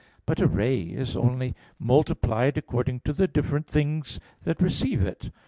[0.25, 5.29] But a ray is only multiplied according to the different things that receive it.